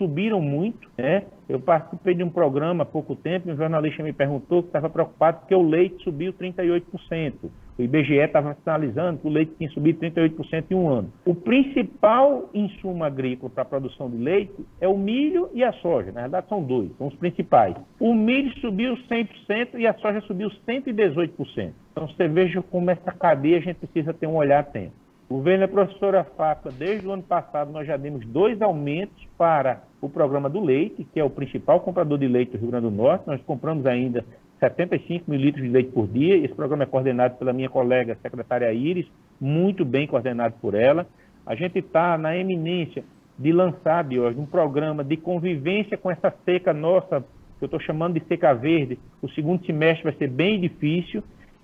subiram 0.00 0.40
muito. 0.40 0.88
Né? 0.96 1.24
Eu 1.46 1.60
participei 1.60 2.14
de 2.14 2.24
um 2.24 2.30
programa 2.30 2.84
há 2.84 2.86
pouco 2.86 3.14
tempo 3.14 3.50
um 3.50 3.56
jornalista 3.56 4.02
me 4.02 4.14
perguntou 4.14 4.62
que 4.62 4.68
estava 4.68 4.88
preocupado 4.88 5.40
porque 5.40 5.54
o 5.54 5.62
leite 5.62 6.02
subiu 6.02 6.32
38%. 6.32 7.34
O 7.78 7.82
IBGE 7.82 8.14
estava 8.14 8.56
sinalizando 8.62 9.18
que 9.18 9.26
o 9.26 9.30
leite 9.30 9.52
tinha 9.58 9.68
subido 9.70 10.00
38% 10.00 10.64
em 10.70 10.74
um 10.74 10.88
ano. 10.88 11.12
O 11.24 11.34
principal 11.34 12.48
insumo 12.54 13.04
agrícola 13.04 13.50
para 13.50 13.62
a 13.62 13.66
produção 13.66 14.10
de 14.10 14.16
leite 14.16 14.54
é 14.80 14.88
o 14.88 14.96
milho 14.96 15.50
e 15.52 15.62
a 15.62 15.72
soja. 15.74 16.12
Na 16.12 16.22
verdade, 16.22 16.48
são 16.48 16.62
dois, 16.62 16.90
são 16.96 17.08
os 17.08 17.14
principais. 17.14 17.76
O 17.98 18.14
milho 18.14 18.52
subiu 18.60 18.96
100% 19.10 19.78
e 19.78 19.86
a 19.86 19.94
soja 19.94 20.20
subiu 20.22 20.50
118%. 20.68 21.72
Então, 21.92 22.06
você 22.06 22.28
veja 22.28 22.62
como 22.62 22.90
essa 22.90 23.12
cadeia 23.12 23.58
a 23.58 23.60
gente 23.60 23.76
precisa 23.76 24.14
ter 24.14 24.26
um 24.26 24.36
olhar 24.36 24.60
atento. 24.60 24.92
Governo 25.30 25.60
da 25.60 25.72
professora 25.72 26.24
Fátima, 26.24 26.72
desde 26.76 27.06
o 27.06 27.12
ano 27.12 27.22
passado, 27.22 27.70
nós 27.70 27.86
já 27.86 27.96
demos 27.96 28.26
dois 28.26 28.60
aumentos 28.60 29.24
para 29.38 29.80
o 30.00 30.08
programa 30.08 30.50
do 30.50 30.58
leite, 30.58 31.04
que 31.04 31.20
é 31.20 31.24
o 31.24 31.30
principal 31.30 31.78
comprador 31.78 32.18
de 32.18 32.26
leite 32.26 32.50
do 32.50 32.58
Rio 32.58 32.70
Grande 32.72 32.86
do 32.86 32.90
Norte. 32.90 33.28
Nós 33.28 33.40
compramos 33.42 33.86
ainda 33.86 34.24
75 34.58 35.30
mil 35.30 35.38
litros 35.38 35.62
de 35.62 35.70
leite 35.70 35.92
por 35.92 36.08
dia. 36.08 36.36
Esse 36.36 36.52
programa 36.52 36.82
é 36.82 36.86
coordenado 36.86 37.36
pela 37.36 37.52
minha 37.52 37.70
colega 37.70 38.18
secretária 38.20 38.72
Iris, 38.72 39.06
muito 39.40 39.84
bem 39.84 40.04
coordenado 40.04 40.56
por 40.60 40.74
ela. 40.74 41.06
A 41.46 41.54
gente 41.54 41.78
está 41.78 42.18
na 42.18 42.36
eminência 42.36 43.04
de 43.38 43.52
lançar, 43.52 44.04
hoje 44.04 44.36
um 44.36 44.46
programa 44.46 45.04
de 45.04 45.16
convivência 45.16 45.96
com 45.96 46.10
essa 46.10 46.34
seca 46.44 46.72
nossa, 46.72 47.20
que 47.56 47.64
eu 47.64 47.66
estou 47.66 47.78
chamando 47.78 48.18
de 48.18 48.26
seca 48.26 48.52
verde. 48.52 48.98
O 49.22 49.28
segundo 49.28 49.64
semestre 49.64 50.02
vai 50.02 50.14
ser 50.14 50.28
bem 50.28 50.60
difícil 50.60 51.22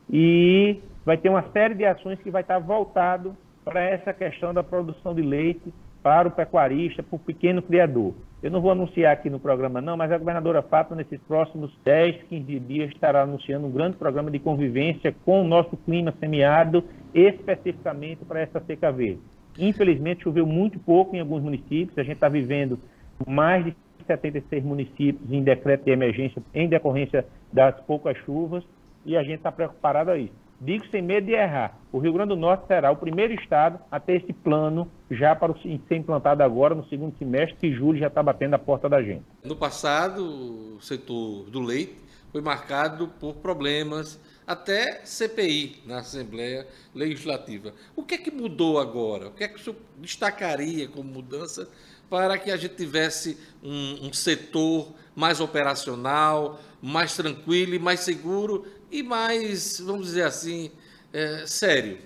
e 0.09 0.79
vai 1.05 1.17
ter 1.17 1.29
uma 1.31 1.43
série 1.51 1.75
de 1.75 1.85
ações 1.85 2.21
que 2.21 2.31
vai 2.31 2.43
estar 2.43 2.61
voltado 2.61 3.37
para 3.67 3.83
essa 3.83 4.13
questão 4.13 4.55
da 4.55 4.63
produção 4.63 5.13
de 5.13 5.23
leite 5.23 5.75
para 6.01 6.29
o 6.29 6.31
pecuarista, 6.31 7.03
para 7.03 7.17
o 7.17 7.19
pequeno 7.19 7.61
criador. 7.61 8.15
Eu 8.41 8.49
não 8.49 8.61
vou 8.61 8.71
anunciar 8.71 9.13
aqui 9.13 9.29
no 9.29 9.41
programa 9.41 9.81
não, 9.81 9.97
mas 9.97 10.13
a 10.13 10.19
governadora 10.19 10.63
Fátima, 10.63 10.95
nesses 10.95 11.19
próximos 11.23 11.77
10, 11.85 12.23
15 12.29 12.61
dias, 12.61 12.91
estará 12.91 13.23
anunciando 13.23 13.67
um 13.67 13.73
grande 13.73 13.97
programa 13.97 14.31
de 14.31 14.39
convivência 14.39 15.13
com 15.25 15.43
o 15.43 15.45
nosso 15.45 15.77
clima 15.79 16.15
semiárido, 16.21 16.85
especificamente 17.13 18.25
para 18.25 18.39
essa 18.39 18.61
seca 18.61 18.93
verde. 18.93 19.19
Infelizmente, 19.59 20.23
choveu 20.23 20.47
muito 20.47 20.79
pouco 20.79 21.17
em 21.17 21.21
alguns 21.21 21.43
municípios, 21.43 21.99
a 21.99 22.05
gente 22.05 22.15
está 22.15 22.29
vivendo 22.29 22.79
mais 23.27 23.65
de 23.65 23.75
76 24.07 24.63
municípios 24.63 25.33
em 25.33 25.43
decreto 25.43 25.87
de 25.87 25.91
emergência 25.91 26.41
em 26.55 26.69
decorrência 26.69 27.27
das 27.53 27.81
poucas 27.81 28.17
chuvas, 28.19 28.63
e 29.05 29.17
a 29.17 29.25
gente 29.25 29.39
está 29.39 29.51
preocupado 29.51 30.13
a 30.13 30.17
isso. 30.17 30.46
Digo 30.61 30.87
sem 30.91 31.03
medo 31.03 31.27
de 31.27 31.33
errar, 31.33 31.79
o 31.93 31.99
Rio 31.99 32.15
Grande 32.15 32.31
do 32.31 32.37
Norte 32.37 32.67
será 32.67 32.91
o 32.91 32.97
primeiro 32.97 33.35
estado 33.35 33.79
a 33.91 34.01
ter 34.01 34.23
esse 34.23 34.33
plano 34.33 34.91
já 35.11 35.37
para 35.37 35.55
ser 35.55 35.97
implantado 35.97 36.43
agora 36.43 36.75
no 36.75 36.87
segundo 36.89 37.17
semestre, 37.19 37.57
que 37.61 37.73
julho 37.75 37.99
já 37.99 38.07
está 38.07 38.23
batendo 38.23 38.55
a 38.55 38.59
porta 38.59 38.89
da 38.89 39.03
gente. 39.03 39.25
No 39.45 39.55
passado, 39.55 40.77
o 40.77 40.81
setor 40.81 41.51
do 41.51 41.61
leite 41.61 41.97
foi 42.33 42.41
marcado 42.41 43.09
por 43.21 43.35
problemas, 43.37 44.19
até 44.47 45.01
CPI 45.05 45.83
na 45.87 45.99
Assembleia 45.99 46.67
Legislativa. 46.95 47.73
O 47.95 48.03
que 48.03 48.15
é 48.15 48.19
que 48.19 48.31
mudou 48.31 48.79
agora? 48.79 49.29
O 49.29 49.33
que 49.33 49.45
é 49.45 49.49
que 49.49 49.57
o 49.57 49.59
senhor 49.59 49.77
destacaria 49.99 50.89
como 50.89 51.11
mudança 51.11 51.69
para 52.09 52.39
que 52.39 52.51
a 52.51 52.57
gente 52.57 52.77
tivesse 52.77 53.39
um, 53.63 54.09
um 54.09 54.13
setor 54.13 54.93
mais 55.15 55.41
operacional, 55.41 56.61
mais 56.81 57.17
tranquilo 57.17 57.75
e 57.75 57.79
mais 57.79 58.01
seguro 58.01 58.65
e 58.91 59.03
mais, 59.03 59.81
vamos 59.81 60.07
dizer 60.07 60.25
assim, 60.25 60.71
é, 61.13 61.47
sério? 61.47 61.99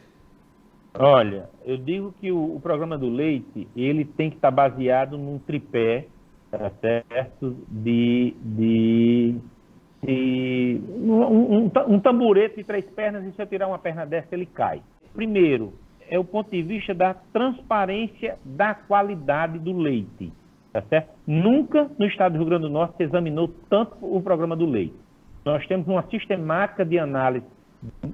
Olha, 0.94 1.48
eu 1.64 1.76
digo 1.76 2.14
que 2.20 2.32
o, 2.32 2.56
o, 2.56 2.60
programa 2.60 2.98
do 2.98 3.08
leite 3.08 3.68
ele 3.76 4.04
tem 4.04 4.28
que 4.28 4.36
estar 4.36 4.50
baseado 4.50 5.16
num 5.16 5.38
tripé, 5.38 6.06
tá 6.50 6.70
certo? 6.80 7.56
De, 7.68 8.34
de, 8.42 9.36
de 10.02 10.80
um, 10.88 11.66
um, 11.66 11.70
um 11.86 12.00
tamborete 12.00 12.56
de 12.56 12.64
três 12.64 12.84
pernas 12.86 13.24
e 13.24 13.32
se 13.32 13.40
eu 13.40 13.46
tirar 13.46 13.68
uma 13.68 13.78
perna 13.78 14.04
dessa 14.04 14.34
ele 14.34 14.46
cai. 14.46 14.82
Primeiro, 15.14 15.72
é 16.08 16.18
o 16.18 16.24
ponto 16.24 16.50
de 16.50 16.60
vista 16.60 16.92
da 16.92 17.14
transparência 17.14 18.36
da 18.44 18.74
qualidade 18.74 19.58
do 19.60 19.72
leite. 19.76 20.32
Tá 20.72 20.82
certo? 20.82 21.10
Nunca 21.26 21.90
no 21.98 22.06
estado 22.06 22.32
do 22.32 22.38
Rio 22.38 22.46
Grande 22.46 22.62
do 22.62 22.70
Norte 22.70 22.96
se 22.96 23.02
examinou 23.04 23.48
tanto 23.68 23.96
o 24.00 24.20
programa 24.22 24.56
do 24.56 24.66
leite. 24.66 24.94
Nós 25.44 25.66
temos 25.66 25.86
uma 25.86 26.02
sistemática 26.08 26.84
de 26.84 26.98
análise 26.98 27.46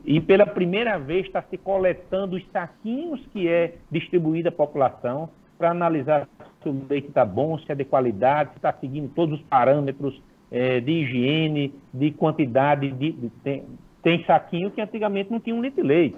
e 0.05 0.21
pela 0.21 0.47
primeira 0.47 0.99
vez 0.99 1.27
está 1.27 1.43
se 1.43 1.59
coletando 1.59 2.37
os 2.37 2.47
saquinhos 2.51 3.21
que 3.33 3.49
é 3.49 3.75
distribuída 3.91 4.49
à 4.49 4.53
população 4.53 5.29
para 5.59 5.71
analisar 5.71 6.29
se 6.63 6.69
o 6.69 6.87
leite 6.89 7.09
está 7.09 7.25
bom, 7.25 7.59
se 7.59 7.71
é 7.71 7.75
de 7.75 7.85
qualidade, 7.85 8.51
se 8.51 8.57
está 8.57 8.73
seguindo 8.73 9.13
todos 9.15 9.41
os 9.41 9.47
parâmetros 9.47 10.23
é, 10.51 10.81
de 10.81 10.93
higiene, 10.93 11.75
de 11.93 12.13
quantidade. 12.13 12.93
De, 12.93 13.13
de 13.13 13.31
tem, 13.43 13.65
tem, 14.03 14.25
saquinho 14.25 14.71
que 14.71 14.81
antigamente 14.81 15.31
não 15.31 15.41
tinha 15.41 15.57
um 15.57 15.63
litro 15.63 15.83
de 15.83 15.89
leite. 15.89 16.17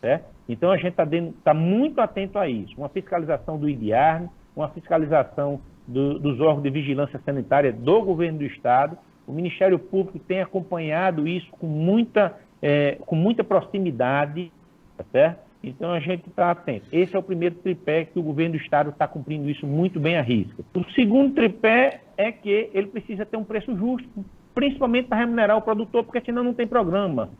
Certo? 0.00 0.26
Então 0.48 0.70
a 0.70 0.76
gente 0.76 0.90
está 0.90 1.06
tá 1.42 1.54
muito 1.54 2.00
atento 2.00 2.38
a 2.38 2.48
isso. 2.48 2.74
Uma 2.76 2.88
fiscalização 2.88 3.58
do 3.58 3.68
IDIARN, 3.68 4.28
uma 4.54 4.68
fiscalização 4.68 5.60
do, 5.88 6.18
dos 6.18 6.40
órgãos 6.40 6.62
de 6.62 6.70
vigilância 6.70 7.20
sanitária 7.24 7.72
do 7.72 8.02
governo 8.02 8.38
do 8.38 8.44
Estado 8.44 8.96
o 9.26 9.32
Ministério 9.32 9.78
Público 9.78 10.18
tem 10.18 10.40
acompanhado 10.40 11.26
isso 11.26 11.50
com 11.52 11.66
muita, 11.66 12.38
é, 12.60 12.98
com 13.06 13.16
muita 13.16 13.42
proximidade, 13.42 14.52
tá 14.96 15.04
certo? 15.10 15.44
Então 15.62 15.92
a 15.92 16.00
gente 16.00 16.28
está 16.28 16.50
atento. 16.50 16.86
Esse 16.92 17.16
é 17.16 17.18
o 17.18 17.22
primeiro 17.22 17.54
tripé 17.56 18.04
que 18.04 18.18
o 18.18 18.22
governo 18.22 18.56
do 18.56 18.62
Estado 18.62 18.90
está 18.90 19.08
cumprindo 19.08 19.48
isso 19.48 19.66
muito 19.66 19.98
bem 19.98 20.16
à 20.16 20.20
risca. 20.20 20.62
O 20.74 20.84
segundo 20.92 21.34
tripé 21.34 22.02
é 22.16 22.30
que 22.30 22.70
ele 22.74 22.88
precisa 22.88 23.24
ter 23.24 23.36
um 23.36 23.44
preço 23.44 23.74
justo, 23.76 24.08
principalmente 24.54 25.08
para 25.08 25.18
remunerar 25.18 25.56
o 25.56 25.62
produtor, 25.62 26.04
porque 26.04 26.20
senão 26.20 26.44
não 26.44 26.52
tem 26.52 26.66
programa. 26.66 27.30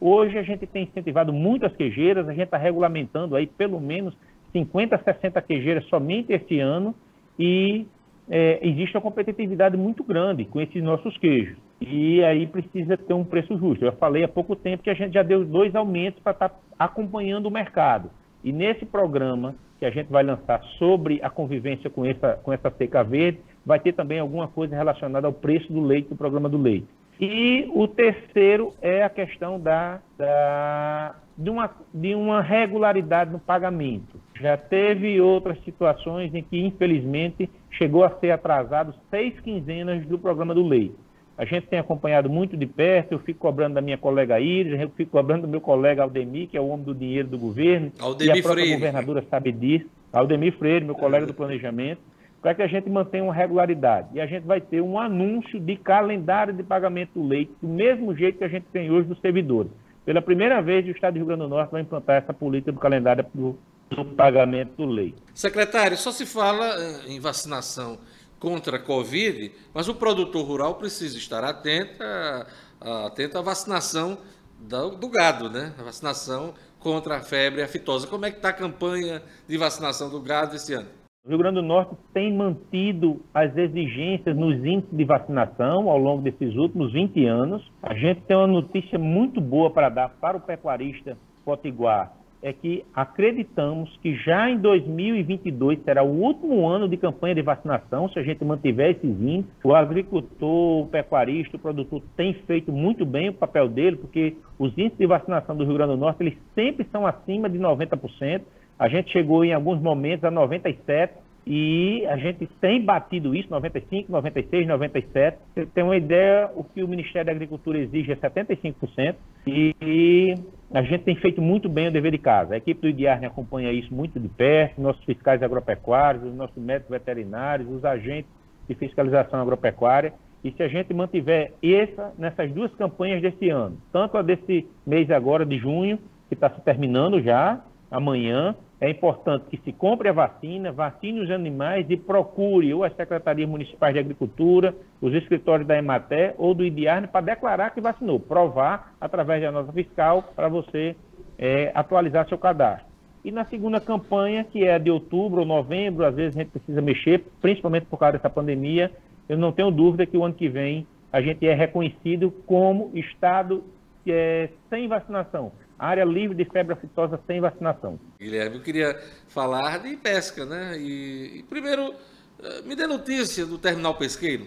Hoje 0.00 0.38
a 0.38 0.42
gente 0.42 0.66
tem 0.66 0.84
incentivado 0.84 1.32
muitas 1.32 1.74
queijeiras, 1.74 2.28
a 2.28 2.32
gente 2.32 2.44
está 2.44 2.56
regulamentando 2.56 3.34
aí 3.34 3.46
pelo 3.46 3.80
menos 3.80 4.16
50, 4.52 4.98
60 4.98 5.42
queijeiras 5.42 5.84
somente 5.86 6.32
esse 6.32 6.60
ano 6.60 6.94
e 7.38 7.86
é, 8.28 8.58
existe 8.62 8.96
uma 8.96 9.02
competitividade 9.02 9.76
muito 9.76 10.02
grande 10.02 10.44
com 10.44 10.60
esses 10.60 10.82
nossos 10.82 11.16
queijos. 11.18 11.56
E 11.80 12.22
aí 12.24 12.46
precisa 12.46 12.96
ter 12.96 13.14
um 13.14 13.24
preço 13.24 13.56
justo. 13.58 13.84
Eu 13.84 13.92
falei 13.92 14.22
há 14.24 14.28
pouco 14.28 14.54
tempo 14.54 14.82
que 14.82 14.90
a 14.90 14.94
gente 14.94 15.14
já 15.14 15.22
deu 15.22 15.44
dois 15.44 15.74
aumentos 15.74 16.20
para 16.22 16.32
estar 16.32 16.48
tá 16.48 16.56
acompanhando 16.78 17.46
o 17.46 17.50
mercado. 17.50 18.10
E 18.44 18.52
nesse 18.52 18.84
programa 18.84 19.54
que 19.78 19.86
a 19.86 19.90
gente 19.90 20.10
vai 20.10 20.22
lançar 20.22 20.62
sobre 20.78 21.20
a 21.22 21.28
convivência 21.28 21.90
com 21.90 22.04
essa, 22.04 22.34
com 22.42 22.52
essa 22.52 22.70
seca 22.70 23.02
verde, 23.02 23.40
vai 23.66 23.80
ter 23.80 23.92
também 23.92 24.20
alguma 24.20 24.46
coisa 24.46 24.76
relacionada 24.76 25.26
ao 25.26 25.32
preço 25.32 25.72
do 25.72 25.80
leite, 25.80 26.08
do 26.08 26.16
programa 26.16 26.48
do 26.48 26.56
leite. 26.56 26.86
E 27.20 27.68
o 27.74 27.86
terceiro 27.86 28.72
é 28.80 29.02
a 29.02 29.10
questão 29.10 29.58
da, 29.58 30.00
da, 30.16 31.14
de, 31.36 31.50
uma, 31.50 31.70
de 31.92 32.14
uma 32.14 32.40
regularidade 32.40 33.30
no 33.30 33.38
pagamento. 33.38 34.20
Já 34.40 34.56
teve 34.56 35.20
outras 35.20 35.62
situações 35.64 36.34
em 36.34 36.42
que, 36.42 36.60
infelizmente, 36.60 37.48
chegou 37.70 38.04
a 38.04 38.10
ser 38.18 38.30
atrasado 38.30 38.94
seis 39.10 39.38
quinzenas 39.40 40.04
do 40.06 40.18
programa 40.18 40.54
do 40.54 40.66
leite. 40.66 40.96
A 41.36 41.44
gente 41.44 41.66
tem 41.66 41.78
acompanhado 41.78 42.28
muito 42.28 42.56
de 42.56 42.66
perto, 42.66 43.12
eu 43.12 43.18
fico 43.18 43.40
cobrando 43.40 43.74
da 43.74 43.80
minha 43.80 43.96
colega 43.96 44.38
Iris, 44.38 44.78
eu 44.78 44.90
fico 44.90 45.10
cobrando 45.10 45.42
do 45.42 45.48
meu 45.48 45.60
colega 45.60 46.02
Aldemir, 46.02 46.48
que 46.48 46.56
é 46.56 46.60
o 46.60 46.68
homem 46.68 46.84
do 46.84 46.94
dinheiro 46.94 47.28
do 47.28 47.38
governo, 47.38 47.90
Aldemir 47.98 48.36
e 48.36 48.38
a 48.38 48.42
própria 48.42 48.64
Freire. 48.64 48.74
governadora 48.74 49.24
sabe 49.30 49.50
disso, 49.50 49.86
Aldemir 50.12 50.52
Freire, 50.58 50.84
meu 50.84 50.94
colega 50.94 51.26
do 51.26 51.32
planejamento, 51.32 52.00
para 52.42 52.54
que 52.54 52.62
a 52.62 52.66
gente 52.66 52.90
mantenha 52.90 53.24
uma 53.24 53.32
regularidade. 53.32 54.08
E 54.12 54.20
a 54.20 54.26
gente 54.26 54.44
vai 54.44 54.60
ter 54.60 54.82
um 54.82 54.98
anúncio 54.98 55.58
de 55.58 55.76
calendário 55.76 56.52
de 56.52 56.62
pagamento 56.62 57.12
do 57.14 57.26
leite, 57.26 57.52
do 57.62 57.68
mesmo 57.68 58.14
jeito 58.14 58.38
que 58.38 58.44
a 58.44 58.48
gente 58.48 58.66
tem 58.72 58.90
hoje 58.90 59.08
dos 59.08 59.20
servidores. 59.20 59.70
Pela 60.04 60.20
primeira 60.20 60.60
vez, 60.60 60.86
o 60.86 60.90
Estado 60.90 61.14
do 61.14 61.16
Rio 61.18 61.26
Grande 61.26 61.42
do 61.42 61.48
Norte 61.48 61.70
vai 61.70 61.82
implantar 61.82 62.16
essa 62.16 62.34
política 62.34 62.72
do 62.72 62.80
calendário 62.80 63.24
do, 63.32 63.56
do 63.88 64.04
pagamento 64.04 64.72
do 64.76 64.86
leite. 64.86 65.22
Secretário, 65.32 65.96
só 65.96 66.10
se 66.10 66.26
fala 66.26 66.66
eh, 66.76 67.12
em 67.12 67.20
vacinação 67.20 67.98
contra 68.38 68.76
a 68.76 68.80
Covid, 68.80 69.52
mas 69.72 69.88
o 69.88 69.94
produtor 69.94 70.44
rural 70.44 70.74
precisa 70.74 71.16
estar 71.16 71.44
atento, 71.44 72.02
a, 72.02 73.06
atento 73.06 73.38
à 73.38 73.42
vacinação 73.42 74.18
do, 74.58 74.90
do, 74.96 75.08
gado, 75.08 75.48
né? 75.48 75.72
A 75.78 75.82
vacinação 75.84 76.52
contra 76.80 77.18
a 77.18 77.20
febre 77.20 77.62
aftosa. 77.62 78.08
Como 78.08 78.26
é 78.26 78.32
que 78.32 78.38
está 78.38 78.48
a 78.48 78.52
campanha 78.52 79.22
de 79.46 79.56
vacinação 79.56 80.10
do 80.10 80.20
gado 80.20 80.56
esse 80.56 80.74
ano? 80.74 80.88
O 81.24 81.28
Rio 81.28 81.38
Grande 81.38 81.60
do 81.60 81.62
Norte 81.62 81.94
tem 82.12 82.34
mantido 82.34 83.24
as 83.32 83.56
exigências 83.56 84.36
nos 84.36 84.56
índices 84.56 84.90
de 84.90 85.04
vacinação 85.04 85.88
ao 85.88 85.96
longo 85.96 86.20
desses 86.20 86.56
últimos 86.56 86.92
20 86.92 87.24
anos. 87.26 87.62
A 87.80 87.94
gente 87.94 88.22
tem 88.22 88.36
uma 88.36 88.48
notícia 88.48 88.98
muito 88.98 89.40
boa 89.40 89.70
para 89.70 89.88
dar 89.88 90.08
para 90.08 90.36
o 90.36 90.40
pecuarista 90.40 91.16
potiguar 91.44 92.12
é 92.42 92.52
que 92.52 92.84
acreditamos 92.92 93.96
que 94.02 94.16
já 94.16 94.50
em 94.50 94.58
2022 94.58 95.80
será 95.84 96.02
o 96.02 96.10
último 96.10 96.66
ano 96.68 96.88
de 96.88 96.96
campanha 96.96 97.36
de 97.36 97.42
vacinação, 97.42 98.08
se 98.08 98.18
a 98.18 98.22
gente 98.22 98.44
mantiver 98.44 98.90
esses 98.90 99.04
índices. 99.04 99.52
O 99.62 99.72
agricultor, 99.72 100.82
o 100.82 100.88
pecuarista, 100.88 101.56
o 101.56 101.60
produtor 101.60 102.02
tem 102.16 102.34
feito 102.46 102.72
muito 102.72 103.06
bem 103.06 103.28
o 103.28 103.34
papel 103.34 103.68
dele, 103.68 103.96
porque 103.96 104.36
os 104.58 104.72
índices 104.72 104.98
de 104.98 105.06
vacinação 105.06 105.56
do 105.56 105.64
Rio 105.64 105.74
Grande 105.74 105.92
do 105.92 105.98
Norte, 105.98 106.20
eles 106.20 106.36
sempre 106.52 106.84
são 106.90 107.06
acima 107.06 107.48
de 107.48 107.58
90%. 107.58 108.42
A 108.82 108.88
gente 108.88 109.12
chegou 109.12 109.44
em 109.44 109.52
alguns 109.52 109.80
momentos 109.80 110.24
a 110.24 110.30
97%, 110.32 111.10
e 111.46 112.04
a 112.06 112.16
gente 112.16 112.48
tem 112.60 112.84
batido 112.84 113.32
isso, 113.32 113.48
95, 113.48 114.10
96, 114.10 114.66
97. 114.66 115.38
Você 115.54 115.66
tem 115.66 115.84
uma 115.84 115.96
ideia, 115.96 116.50
o 116.56 116.64
que 116.64 116.82
o 116.82 116.88
Ministério 116.88 117.26
da 117.26 117.32
Agricultura 117.32 117.78
exige 117.78 118.10
é 118.10 118.16
75%. 118.16 119.14
E, 119.46 120.34
a 120.74 120.82
gente 120.82 121.04
tem 121.04 121.14
feito 121.14 121.40
muito 121.40 121.68
bem 121.68 121.88
o 121.88 121.92
dever 121.92 122.10
de 122.10 122.18
casa. 122.18 122.54
A 122.54 122.56
equipe 122.56 122.80
do 122.80 122.88
IDIARNE 122.88 123.26
acompanha 123.26 123.70
isso 123.70 123.94
muito 123.94 124.18
de 124.18 124.28
perto, 124.28 124.80
nossos 124.80 125.04
fiscais 125.04 125.44
agropecuários, 125.44 126.24
os 126.24 126.34
nossos 126.34 126.56
médicos 126.56 126.90
veterinários, 126.90 127.70
os 127.70 127.84
agentes 127.84 128.30
de 128.68 128.74
fiscalização 128.74 129.40
agropecuária. 129.40 130.12
E 130.42 130.50
se 130.50 130.60
a 130.60 130.66
gente 130.66 130.92
mantiver 130.92 131.52
essa 131.62 132.12
nessas 132.18 132.50
duas 132.50 132.74
campanhas 132.74 133.22
desse 133.22 133.48
ano, 133.48 133.78
tanto 133.92 134.18
a 134.18 134.22
desse 134.22 134.66
mês 134.84 135.08
agora 135.08 135.46
de 135.46 135.56
junho, 135.56 135.98
que 136.28 136.34
está 136.34 136.50
se 136.50 136.60
terminando 136.62 137.22
já, 137.22 137.62
amanhã, 137.92 138.56
é 138.82 138.90
importante 138.90 139.44
que 139.48 139.56
se 139.58 139.72
compre 139.72 140.08
a 140.08 140.12
vacina, 140.12 140.72
vacine 140.72 141.20
os 141.20 141.30
animais 141.30 141.86
e 141.88 141.96
procure 141.96 142.74
ou 142.74 142.82
as 142.82 142.92
secretarias 142.96 143.48
municipais 143.48 143.94
de 143.94 144.00
agricultura, 144.00 144.74
os 145.00 145.14
escritórios 145.14 145.68
da 145.68 145.78
Ematé 145.78 146.34
ou 146.36 146.52
do 146.52 146.64
IDIARNE 146.64 147.06
para 147.06 147.26
declarar 147.26 147.70
que 147.70 147.80
vacinou, 147.80 148.18
provar 148.18 148.92
através 149.00 149.40
da 149.40 149.52
nota 149.52 149.72
fiscal 149.72 150.24
para 150.34 150.48
você 150.48 150.96
é, 151.38 151.70
atualizar 151.76 152.28
seu 152.28 152.36
cadastro. 152.36 152.84
E 153.24 153.30
na 153.30 153.44
segunda 153.44 153.80
campanha, 153.80 154.42
que 154.42 154.64
é 154.64 154.80
de 154.80 154.90
outubro 154.90 155.42
ou 155.42 155.46
novembro, 155.46 156.04
às 156.04 156.16
vezes 156.16 156.36
a 156.36 156.40
gente 156.40 156.50
precisa 156.50 156.82
mexer, 156.82 157.24
principalmente 157.40 157.86
por 157.86 158.00
causa 158.00 158.14
dessa 158.14 158.28
pandemia, 158.28 158.90
eu 159.28 159.38
não 159.38 159.52
tenho 159.52 159.70
dúvida 159.70 160.06
que 160.06 160.16
o 160.16 160.24
ano 160.24 160.34
que 160.34 160.48
vem 160.48 160.88
a 161.12 161.22
gente 161.22 161.46
é 161.46 161.54
reconhecido 161.54 162.32
como 162.46 162.90
estado 162.94 163.62
é, 164.08 164.48
sem 164.68 164.88
vacinação 164.88 165.52
área 165.78 166.04
livre 166.04 166.36
de 166.36 166.44
febre 166.44 166.74
aftosa 166.74 167.18
sem 167.26 167.40
vacinação. 167.40 167.98
Guilherme, 168.18 168.56
eu 168.56 168.62
queria 168.62 168.98
falar 169.28 169.78
de 169.78 169.96
pesca, 169.96 170.44
né? 170.44 170.78
E, 170.78 171.38
e 171.38 171.42
primeiro, 171.44 171.94
eh, 172.42 172.62
me 172.62 172.74
dê 172.74 172.86
notícia 172.86 173.44
do 173.46 173.58
terminal 173.58 173.94
pesqueiro. 173.94 174.46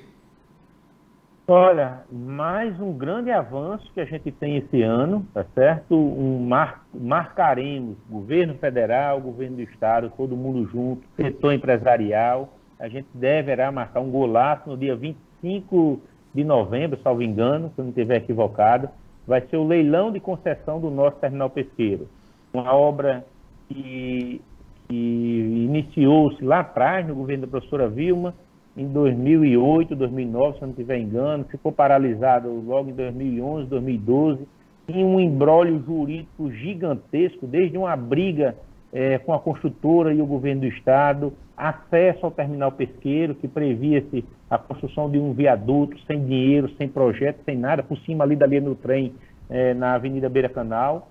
Olha, 1.47 2.01
mais 2.11 2.79
um 2.79 2.91
grande 2.91 3.29
avanço 3.29 3.91
que 3.93 4.01
a 4.01 4.05
gente 4.05 4.31
tem 4.31 4.57
esse 4.57 4.81
ano, 4.81 5.27
tá 5.31 5.45
certo? 5.53 5.95
Um 5.95 6.39
mar, 6.39 6.87
marcaremos 6.91 7.97
governo 8.09 8.55
federal, 8.55 9.21
governo 9.21 9.57
do 9.57 9.61
estado, 9.61 10.11
todo 10.17 10.35
mundo 10.35 10.67
junto, 10.67 11.03
setor 11.15 11.53
empresarial. 11.53 12.57
A 12.79 12.87
gente 12.87 13.07
deverá 13.13 13.71
marcar 13.71 13.99
um 13.99 14.09
golaço 14.09 14.67
no 14.67 14.75
dia 14.75 14.95
25 14.95 16.01
de 16.33 16.43
novembro, 16.43 16.99
salvo 17.03 17.21
engano, 17.21 17.71
se 17.75 17.79
eu 17.79 17.83
não 17.83 17.89
estiver 17.89 18.17
equivocado 18.17 18.89
vai 19.27 19.41
ser 19.47 19.57
o 19.57 19.67
leilão 19.67 20.11
de 20.11 20.19
concessão 20.19 20.79
do 20.79 20.89
nosso 20.89 21.17
terminal 21.17 21.49
pesqueiro. 21.49 22.07
Uma 22.53 22.73
obra 22.73 23.25
que, 23.67 24.41
que 24.87 24.93
iniciou-se 24.93 26.43
lá 26.43 26.59
atrás, 26.59 27.07
no 27.07 27.15
governo 27.15 27.45
da 27.45 27.51
professora 27.51 27.89
Vilma, 27.89 28.33
em 28.77 28.87
2008, 28.87 29.95
2009, 29.95 30.57
se 30.57 30.63
eu 30.63 30.67
não 30.67 30.71
estiver 30.71 30.99
engano, 30.99 31.45
ficou 31.45 31.71
paralisado 31.71 32.49
logo 32.49 32.89
em 32.89 32.93
2011, 32.93 33.69
2012, 33.69 34.47
em 34.89 35.03
um 35.03 35.19
embrólio 35.19 35.81
jurídico 35.85 36.51
gigantesco, 36.51 37.47
desde 37.47 37.77
uma 37.77 37.95
briga 37.95 38.55
é, 38.95 39.17
com 39.17 39.33
a 39.33 39.39
construtora 39.39 40.13
e 40.13 40.21
o 40.21 40.25
governo 40.25 40.61
do 40.61 40.67
estado, 40.67 41.33
acesso 41.57 42.25
ao 42.25 42.31
terminal 42.31 42.71
pesqueiro, 42.71 43.35
que 43.35 43.45
previa-se 43.45 44.23
a 44.49 44.57
construção 44.57 45.11
de 45.11 45.19
um 45.19 45.33
viaduto 45.33 45.99
sem 46.07 46.23
dinheiro, 46.23 46.69
sem 46.77 46.87
projeto, 46.87 47.43
sem 47.43 47.57
nada, 47.57 47.83
por 47.83 47.97
cima 47.99 48.23
ali 48.23 48.37
da 48.37 48.47
linha 48.47 48.61
do 48.61 48.73
trem, 48.73 49.13
é, 49.49 49.73
na 49.73 49.95
Avenida 49.95 50.29
Beira 50.29 50.47
Canal. 50.47 51.09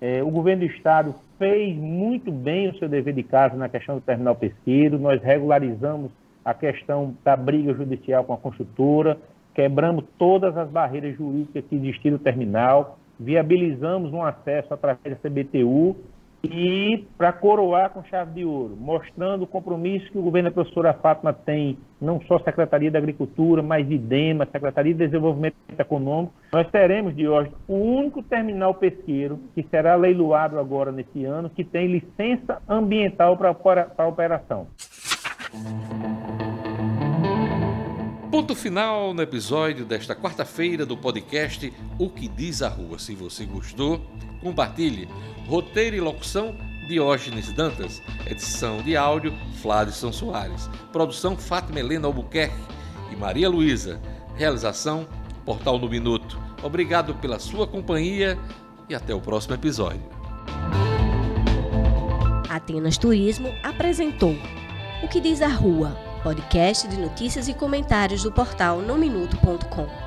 É, 0.00 0.22
o 0.22 0.30
governo 0.30 0.66
do 0.66 0.72
estado 0.72 1.14
fez 1.38 1.76
muito 1.76 2.32
bem 2.32 2.70
o 2.70 2.78
seu 2.78 2.88
dever 2.88 3.12
de 3.12 3.22
casa 3.22 3.54
na 3.54 3.68
questão 3.68 3.96
do 3.96 4.00
terminal 4.00 4.34
pesqueiro, 4.34 4.98
nós 4.98 5.22
regularizamos 5.22 6.10
a 6.42 6.54
questão 6.54 7.14
da 7.22 7.36
briga 7.36 7.74
judicial 7.74 8.24
com 8.24 8.32
a 8.32 8.38
construtora, 8.38 9.18
quebramos 9.54 10.06
todas 10.18 10.56
as 10.56 10.70
barreiras 10.70 11.14
jurídicas 11.14 11.64
que 11.68 11.76
existiam 11.76 12.12
no 12.12 12.18
terminal, 12.18 12.98
viabilizamos 13.20 14.10
um 14.14 14.22
acesso 14.22 14.72
através 14.72 15.02
da 15.04 15.16
CBTU 15.28 15.96
e 16.44 17.04
para 17.16 17.32
coroar 17.32 17.90
com 17.90 18.04
chave 18.04 18.32
de 18.34 18.44
ouro, 18.44 18.76
mostrando 18.76 19.42
o 19.42 19.46
compromisso 19.46 20.10
que 20.10 20.18
o 20.18 20.22
governo 20.22 20.48
da 20.48 20.54
professora 20.54 20.94
Fátima 20.94 21.32
tem, 21.32 21.78
não 22.00 22.20
só 22.22 22.38
Secretaria 22.38 22.90
da 22.90 22.98
Agricultura, 22.98 23.62
mas 23.62 23.90
IDEMA, 23.90 24.46
Secretaria 24.50 24.92
de 24.92 25.06
Desenvolvimento 25.06 25.56
Econômico, 25.78 26.32
nós 26.52 26.70
teremos 26.70 27.14
de 27.14 27.26
hoje 27.28 27.50
o 27.66 27.74
único 27.74 28.22
terminal 28.22 28.74
pesqueiro 28.74 29.40
que 29.54 29.62
será 29.64 29.94
leiloado 29.96 30.58
agora 30.58 30.92
nesse 30.92 31.24
ano, 31.24 31.50
que 31.50 31.64
tem 31.64 31.86
licença 31.86 32.62
ambiental 32.68 33.36
para 33.36 34.06
operação. 34.06 34.66
Ponto 38.30 38.56
final 38.56 39.14
no 39.14 39.22
episódio 39.22 39.84
desta 39.84 40.14
quarta-feira 40.14 40.84
do 40.84 40.96
podcast 40.96 41.72
O 41.96 42.10
que 42.10 42.26
Diz 42.26 42.60
a 42.60 42.68
Rua. 42.68 42.98
Se 42.98 43.14
você 43.14 43.44
gostou, 43.44 44.04
compartilhe. 44.42 45.08
Roteiro 45.46 45.94
e 45.94 46.00
locução 46.00 46.54
Diógenes 46.88 47.52
Dantas. 47.52 48.02
Edição 48.26 48.82
de 48.82 48.96
áudio 48.96 49.32
Fladson 49.62 50.12
Soares. 50.12 50.68
Produção 50.92 51.36
Fátima 51.36 51.78
Helena 51.78 52.08
Albuquerque 52.08 52.56
e 53.12 53.16
Maria 53.16 53.48
Luísa. 53.48 54.00
Realização 54.34 55.06
Portal 55.44 55.78
no 55.78 55.88
Minuto. 55.88 56.38
Obrigado 56.64 57.14
pela 57.14 57.38
sua 57.38 57.66
companhia 57.66 58.36
e 58.88 58.94
até 58.94 59.14
o 59.14 59.20
próximo 59.20 59.54
episódio. 59.54 60.02
Atenas 62.50 62.98
Turismo 62.98 63.54
apresentou 63.62 64.34
O 65.02 65.08
que 65.08 65.20
diz 65.20 65.40
a 65.40 65.48
Rua 65.48 66.05
podcast 66.26 66.88
de 66.88 66.96
notícias 66.96 67.46
e 67.46 67.54
comentários 67.54 68.24
do 68.24 68.32
portal 68.32 68.82
nominuto.com. 68.82 70.05